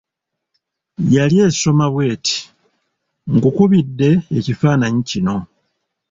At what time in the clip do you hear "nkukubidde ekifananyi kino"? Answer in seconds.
3.35-5.37